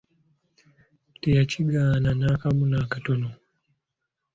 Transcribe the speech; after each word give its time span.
Teyakigaana 1.21 2.09
n'akamu 2.19 2.65
nakatono. 2.71 3.29